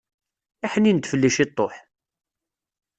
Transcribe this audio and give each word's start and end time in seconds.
Iḥnin-d 0.65 1.05
fell-i 1.11 1.29
ciṭuḥ! 1.37 1.75